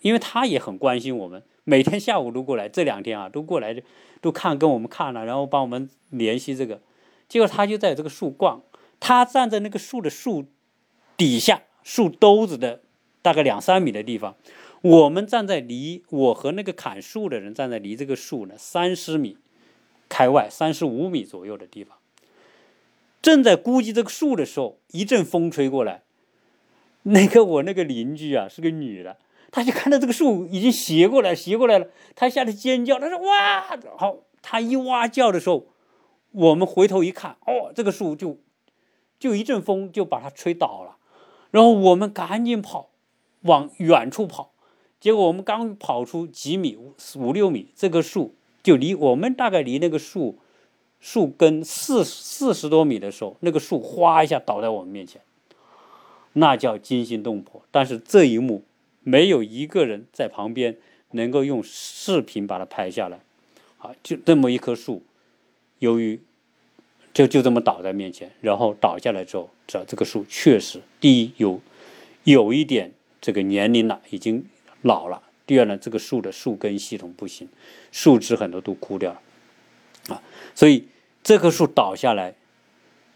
[0.00, 3.82] 因为他也很关心我们，每天下午都过来，这两天啊都过来
[4.20, 6.80] 都看跟我们看了，然后帮我们联系这个。
[7.28, 8.62] 结果他就在这个树逛，
[9.00, 10.46] 他站在那个树的树
[11.16, 12.80] 底下树兜子的
[13.22, 14.36] 大概两三米的地方。
[14.80, 19.36] 我们站在离我和那个砍树的人站在离这个树呢三十米
[20.08, 21.98] 开外三十五米左右的地方，
[23.20, 26.02] 正在估计这个树的时候，一阵风吹过来，
[27.02, 29.16] 那个我那个邻居啊是个女的，
[29.50, 35.66] 他就看到这个树已经斜过来斜过来了，他吓得尖叫，他说哇，好，他一哇叫的时候，
[36.32, 38.38] 我们回头一看，哦，这个树就
[39.18, 40.96] 就一阵风就把它吹倒了，
[41.50, 42.90] 然后我们赶紧跑
[43.42, 44.52] 往远处跑。
[45.00, 50.40] 结果我们刚跑出几米五五六米，这棵树就离我们大概离那个树
[50.98, 55.22] 树根四四十多米的时候，那个树哗一下倒在我们面前，
[56.32, 57.62] 那叫惊心动魄。
[57.70, 58.64] 但是这一幕
[59.08, 60.76] 没有一个人在旁边
[61.12, 63.20] 能够用视频把它拍下来，
[63.78, 65.02] 啊，就这么一棵树，
[65.78, 66.20] 由于
[67.14, 71.60] 就就这么倒在面前，然后倒下来之后，这这个树确实第一有
[72.24, 74.44] 有一点这个年龄了，已经。
[74.82, 75.20] 老了。
[75.44, 77.48] 第二呢，这个树的树根系统不行，
[77.90, 80.22] 树枝很多都枯掉了，啊，
[80.54, 80.86] 所以
[81.24, 82.36] 这棵树倒下来，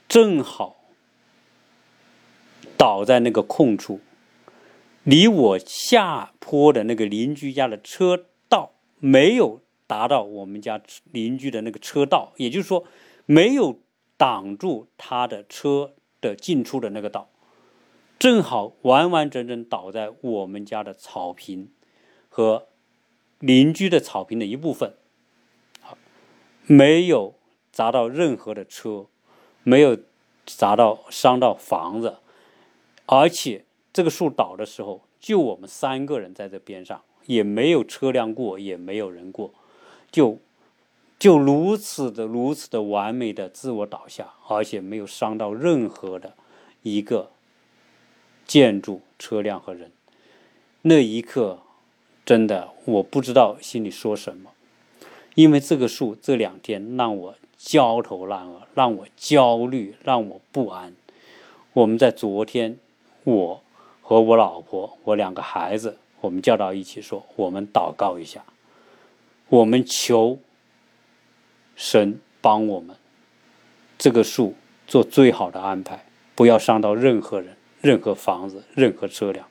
[0.09, 0.76] 正好
[2.76, 4.00] 倒在那个空处，
[5.04, 12.84] 离我下坡的那个邻居家的车道没有达到我们家邻居的那个车道，也就是说，
[13.26, 13.80] 没有
[14.16, 17.28] 挡住他的车的进出的那个道。
[18.18, 21.72] 正好完完整整倒在我们家的草坪
[22.28, 22.68] 和
[23.40, 24.94] 邻居的草坪的一部分，
[25.80, 25.98] 好，
[26.66, 27.34] 没有
[27.72, 29.06] 砸到任何的车，
[29.64, 29.98] 没有
[30.46, 32.18] 砸到伤到房子，
[33.06, 39.52] 而且这个树倒的时候，就我们三个人在这边上，也没有车辆过，也没有人过，
[40.11, 40.38] 就
[41.18, 46.35] 就如此的如此的完美的自我倒下，而且没有伤到任何的
[46.83, 47.31] 一个。
[48.44, 49.92] 建筑、车辆和人，
[50.83, 51.61] 那一刻，
[52.26, 54.50] 真的我不知道心里说什么，
[55.37, 60.94] 因为这个树这两天让我焦头烂额，让我焦虑，让我不安。
[61.72, 62.78] 我们在昨天，
[63.24, 63.62] 我
[64.12, 68.44] 和我老婆、我两个孩子，我们叫到一起说，我们祷告一下，
[69.48, 70.38] 我们求
[71.77, 72.94] 神帮我们，
[73.96, 74.55] 这个树
[74.87, 77.57] 做最好的安排，不要伤到任何人。
[77.81, 79.48] 任何房子，任何车辆，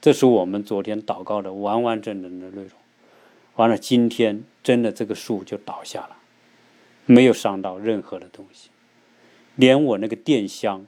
[0.00, 2.70] 这是我们昨天祷告的完完整整的内容。
[3.56, 6.16] 完了，今天真的这个树就倒下了，
[7.04, 8.70] 没有伤到任何的东西，
[9.56, 10.86] 连我那个电箱，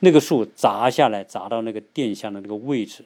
[0.00, 3.04] 那个树砸下来砸到那个电箱的那个位置，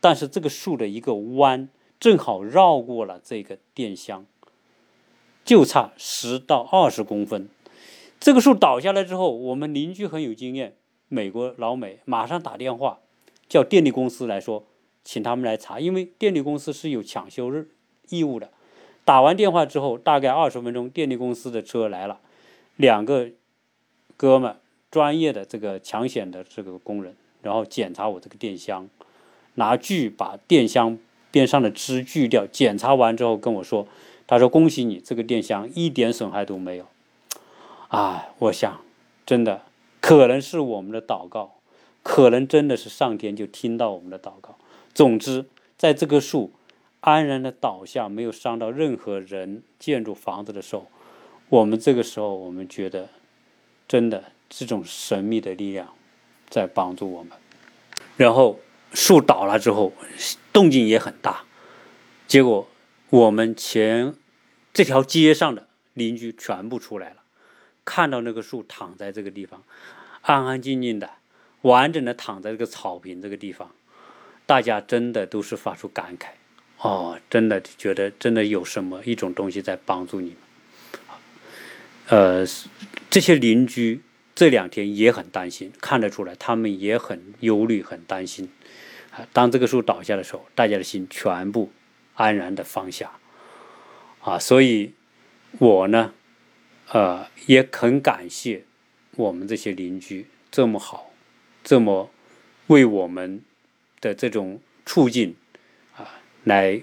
[0.00, 1.68] 但是这个树的一个弯
[1.98, 4.26] 正好绕过了这个电箱，
[5.44, 7.48] 就差十到二十公分。
[8.18, 10.74] 这个树倒下来之后，我们邻居很有经验。
[11.08, 12.98] 美国老美马上打电话
[13.48, 14.64] 叫电力公司来说，
[15.04, 17.68] 请他们来查，因为电力公司是有抢修日
[18.08, 18.50] 义务的。
[19.04, 22.18] 打完电话之后，大概二十分钟，电力公司的车来了，
[22.74, 23.30] 两个
[24.16, 24.56] 哥们
[24.90, 28.88] 专业的这个抢险的这个工人，然后检查我这个电箱，
[29.54, 30.98] 拿锯把电箱
[31.30, 32.46] 边上的枝锯掉。
[32.46, 33.86] 检查完之后跟我说，
[34.26, 36.86] 他说恭喜你，这个电箱一点损害都没有。
[37.88, 38.80] 啊，我想
[39.24, 39.62] 真的。
[40.00, 41.56] 可能是我们的祷告，
[42.04, 44.56] 可能真的是上天就听到我们的祷告。
[44.94, 46.52] 总之，在这棵树
[47.00, 50.86] 安然的倒下，没有伤到任何人、建筑、房子的时候，
[51.48, 53.08] 我们这个时候，我们觉得
[53.88, 55.94] 真的这种神秘的力量
[56.48, 57.32] 在帮助我们。
[58.16, 58.60] 然后
[58.92, 59.92] 树倒了之后，
[60.52, 61.44] 动静也很大，
[62.26, 62.68] 结果
[63.10, 64.14] 我们前
[64.72, 67.16] 这条街上的邻居全部出来了。
[67.84, 69.62] 看到那个树躺在这个地方，
[70.22, 71.10] 安安静静的、
[71.62, 73.70] 完整的躺在这个草坪这个地方，
[74.44, 76.30] 大家真的都是发出感慨，
[76.78, 80.38] 哦，真的觉得真的有什么一种东西在帮助你们。
[82.08, 82.44] 呃，
[83.08, 84.00] 这些邻居
[84.36, 88.50] 这两天也很担心，看得出来他们也很忧虑、很担心。
[89.32, 91.72] 当这个树倒下的时候，大家的心全部
[92.14, 93.12] 安然的放下。
[94.20, 94.92] 啊，所以，
[95.58, 96.12] 我呢，
[96.88, 98.64] 呃，也很感谢
[99.12, 101.10] 我们这些邻居这么好，
[101.64, 102.10] 这么
[102.66, 103.40] 为我们
[104.02, 105.34] 的这种处境
[105.96, 106.82] 啊来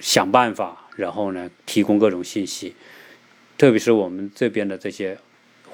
[0.00, 2.74] 想办法，然后呢提供各种信息，
[3.58, 5.18] 特别是我们这边的这些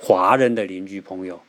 [0.01, 1.41] 华人的邻居朋友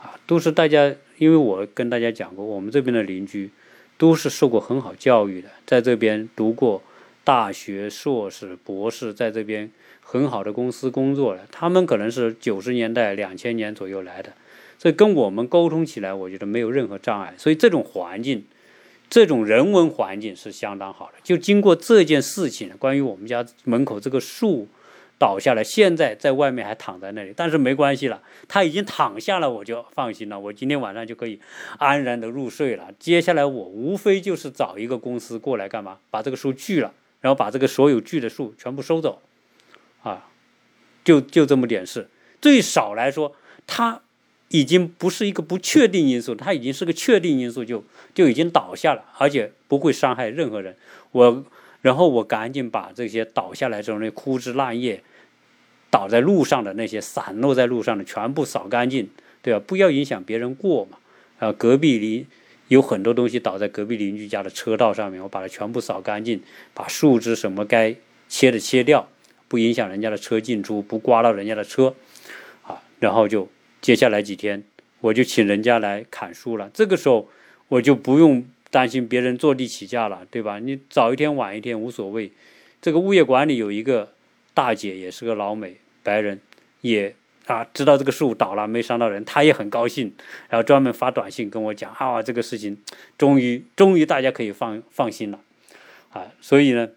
[0.00, 3.50] 啊，都是大家，因为我跟大家讲过，我们这边的邻居
[3.96, 6.82] 都是受过很好教育的，在这边读过。
[7.24, 9.70] 大学硕士、博士在这边
[10.00, 14.32] 很好的公司工作了，他们可能是九十年代、两千年左右来的，
[14.78, 17.34] 所以跟我们沟通起来，我觉得没有任何障碍。
[17.36, 18.46] 所以这种环境，
[19.10, 21.18] 这种人文环境是相当好的。
[21.22, 24.66] 就经过这件事情，关于我们家门口这个树
[25.18, 30.38] 倒下来，现在在外面还躺在那里，但是没关系了，他已经躺下了，我就放心了。
[30.38, 31.40] 我今天晚上就可以
[31.78, 32.90] 安然的入睡了。
[32.98, 36.92] 接下来我无非就是找一个公司过来干嘛，把这个树锯了。
[37.20, 39.20] 然后把这个所有锯的树全部收走，
[40.04, 40.28] 啊，
[41.02, 42.08] 就就这么点事。
[42.40, 43.34] 最少来说，
[43.66, 44.00] 它
[44.50, 50.76] 已经不是一个不确定因素，它已经是个确定因素，就就已经倒下了，而且不会伤害任何人。
[51.10, 51.44] 我，
[51.82, 55.02] 然后我赶紧把这些倒下来之后那枯枝烂叶，
[55.90, 59.08] 倒在路上的那些散落在路上的全部扫干净，
[59.42, 59.62] 对吧？
[59.66, 60.98] 不要影响别人过嘛。
[61.38, 62.26] 啊，隔壁邻。
[62.68, 66.42] 有很多东西倒在隔壁邻居家的车道上面，我把它全部扫干净，
[66.74, 67.96] 把树枝什么该
[68.28, 69.08] 切的切掉，
[69.48, 71.94] 不影响人家的车进出，不刮到人家的车，
[72.60, 73.48] 啊，然后就
[73.80, 74.62] 接下来几天，
[75.00, 76.70] 我就请人家来砍树了。
[76.74, 77.30] 这个时候
[77.68, 80.58] 我就不用担心别人坐地起价了，对吧？
[80.58, 82.30] 你早一天晚一天无所谓。
[82.82, 84.12] 这个物业管理有一个
[84.58, 86.40] 大姐，也是个老美白人，
[86.80, 87.14] 也。
[87.46, 90.14] 啊，知道这个树倒了没伤到人，她也很高兴，
[90.50, 92.76] 然后专门发短信跟我讲啊，这个事情
[93.16, 95.40] 终于终于大家可以放放心了，
[96.10, 96.90] 啊，所以呢，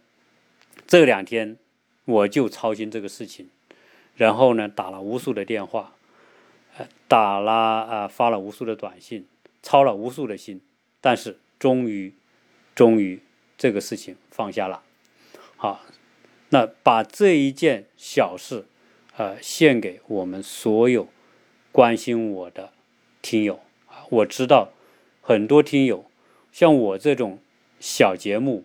[0.86, 1.56] 这两天
[2.04, 3.48] 我就操心这个事情，
[4.18, 5.94] 然后呢打了无数的电话，
[7.08, 9.26] 打了啊发了无数的短信，
[9.64, 10.60] 操了无数的心，
[11.00, 12.14] 但是终于
[12.76, 13.22] 终于
[13.58, 14.82] 这个事情放下了，
[15.56, 15.80] 好，
[16.52, 18.66] 那把这一件小事。
[19.18, 21.10] 呃，献给我们所有
[21.74, 22.72] 关心我的
[23.22, 24.08] 听友啊！
[24.10, 24.72] 我知道
[25.22, 26.06] 很多听友
[26.52, 27.38] 像我这种
[27.80, 28.64] 小节目，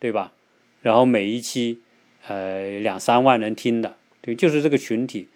[0.00, 0.32] 对吧？
[0.82, 1.78] 然后每一期
[2.26, 5.28] 呃两三万人听的，对，就是这个群体。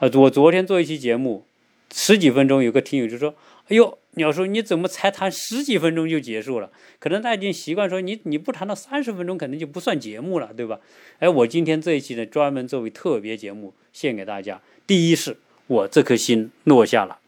[0.00, 1.46] 呃，我昨天做一期节目，
[1.94, 3.36] 十几分钟，有个听友就说
[3.70, 6.70] ：“哎呦。”你要说，你怎么才谈十几分钟就结束了？
[6.98, 10.80] 可能他已经习惯说你你不谈到三十分钟，可能就不算节目了，对吧？
[11.18, 14.60] 哎，我今天这一期呢，专门作为特别节目献给大家。
[14.86, 17.20] 第一是我这颗心落下了，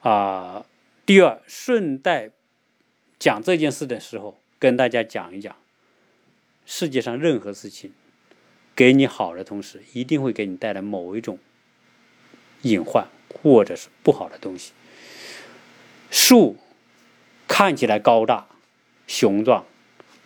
[0.00, 0.66] 啊，
[1.06, 2.30] 第二顺带
[3.18, 5.56] 讲这件事的时候，跟大家讲一讲，
[6.66, 7.90] 世界上任何事情
[8.76, 11.38] 给你好的同时，一定会给你带来某一种
[12.62, 13.08] 隐患
[13.42, 14.72] 或者是不好的东西。
[16.12, 16.58] 树
[17.48, 18.46] 看起来高大
[19.06, 19.64] 雄壮，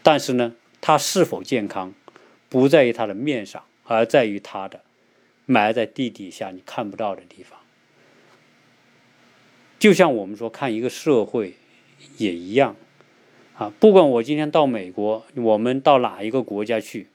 [0.02, 1.94] 但是呢，它是否健康，
[2.48, 4.82] 不在于它的面上，而在于它的
[5.44, 7.60] 埋在地底下你看不到的地方。
[9.78, 11.54] 就像我们说看一个社会
[12.16, 12.74] 也一样，
[13.56, 17.06] 啊，不管我今天到美国，我们到哪一个国家去，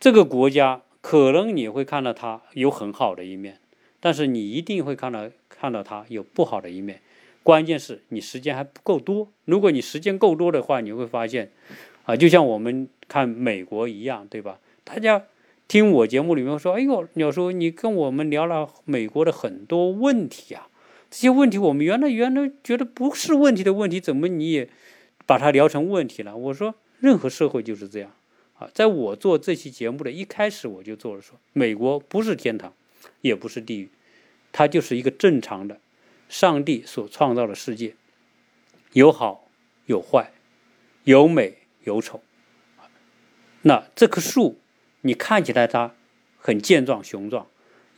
[0.00, 3.60] 这个国家可能你会看到它有很好的一面，
[4.00, 7.02] 但是你一定会看到看到它有不好的一面。
[7.42, 9.28] 关键是你时间还不够多。
[9.44, 11.50] 如果你时间够多的话，你会发现，
[12.04, 14.60] 啊，就像我们看美国一样，对吧？
[14.84, 15.24] 大家
[15.66, 20.68] 听我节目里面说，哎呦，鸟叔，你跟我们聊了美国的很多问题啊，
[21.10, 24.68] 这些问题我们原来原来觉得不是问题的问题，怎么你也
[25.26, 26.36] 把它聊成问题了？
[26.36, 28.12] 我说，任何社会就是这样
[28.58, 28.70] 啊。
[28.72, 32.72] 在我做这期节目的一开始，我就做了说，美国不是天堂，
[33.20, 33.88] 也不是地狱，
[34.52, 35.78] 它就是一个正常的。
[36.32, 37.94] 上帝所创造的世界，
[38.94, 39.50] 有好
[39.84, 40.32] 有坏，
[41.04, 42.22] 有美有丑。
[43.60, 44.58] 那这棵树，
[45.02, 45.94] 你看起来它
[46.38, 47.46] 很健壮雄壮，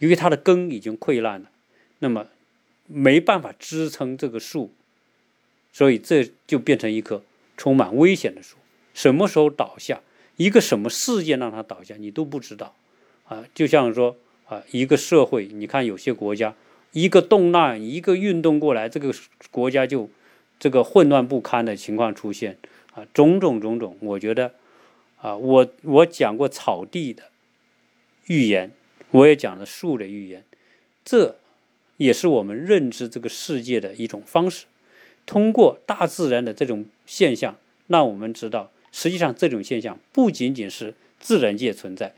[0.01, 1.49] 由于它的根已经溃烂了，
[2.01, 2.27] 那么
[2.89, 4.73] 没办法支撑这个树，
[5.73, 7.23] 所以这就变成一棵
[7.57, 8.57] 充满危险的树。
[8.93, 10.03] 什么时候倒下，
[10.35, 12.75] 一个什么事件让它倒下，你都不知道。
[13.27, 14.17] 啊，就像说
[14.47, 16.57] 啊，一个社会，你看有些国家，
[16.95, 19.13] 一个动乱，一个运动过来，这个
[19.51, 20.09] 国家就
[20.59, 22.57] 这个混乱不堪的情况出现
[22.95, 24.55] 啊，种种种种，我觉得
[25.21, 27.25] 啊，我我讲过草地的
[28.29, 28.71] 预言，
[29.11, 30.45] 我也讲了树的预言，
[31.05, 31.37] 这
[31.97, 34.67] 也是我们认知这个世界的一种方式。
[35.27, 37.57] 通过大自然的这种现象，
[37.89, 42.15] 让我们知道，实际上这种现象不仅仅是自然界存在，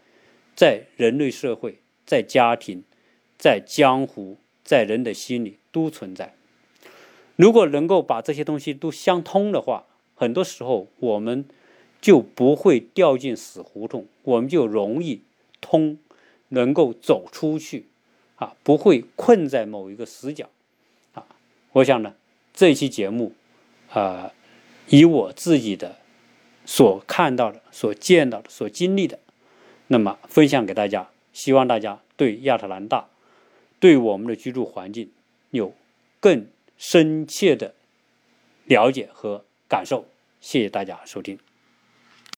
[0.55, 1.79] 在人类社会。
[2.07, 2.85] 在家庭，
[3.37, 4.37] 在江湖，
[4.67, 6.35] 在人的心里都存在。
[7.37, 11.47] 如果能够把这些东西都相通的话，很多时候我们
[12.01, 15.23] 就不会掉进死胡同，我们就容易
[15.61, 15.99] 通，
[16.49, 17.87] 能够走出去，
[18.37, 20.49] 啊，不会困在某一个死角，
[21.15, 21.25] 啊，
[21.73, 22.15] 我想呢，
[22.53, 23.33] 这期节目，
[23.91, 24.33] 啊，
[24.89, 25.97] 以我自己的
[26.65, 29.19] 所看到的、所见到的、所经历的，
[29.89, 31.09] 那么分享给大家。
[31.33, 33.09] 希望大家对亚特兰大，
[33.81, 35.11] 对我们的居住环境
[35.51, 35.73] 有
[36.21, 36.47] 更
[36.79, 37.75] 深切的
[38.65, 40.07] 了解和感受。
[40.41, 41.39] 谢谢大家收听。